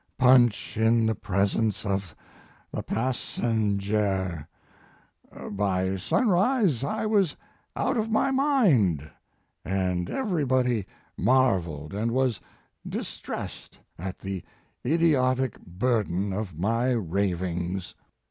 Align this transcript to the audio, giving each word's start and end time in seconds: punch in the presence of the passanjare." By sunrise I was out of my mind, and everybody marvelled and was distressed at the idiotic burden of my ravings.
punch 0.17 0.75
in 0.77 1.05
the 1.05 1.13
presence 1.13 1.85
of 1.85 2.15
the 2.71 2.81
passanjare." 2.81 4.47
By 5.51 5.95
sunrise 5.95 6.83
I 6.83 7.05
was 7.05 7.35
out 7.75 7.97
of 7.97 8.09
my 8.09 8.31
mind, 8.31 9.07
and 9.63 10.09
everybody 10.09 10.87
marvelled 11.15 11.93
and 11.93 12.09
was 12.13 12.39
distressed 12.89 13.77
at 13.99 14.17
the 14.17 14.43
idiotic 14.83 15.59
burden 15.59 16.33
of 16.33 16.57
my 16.57 16.89
ravings. 16.93 17.93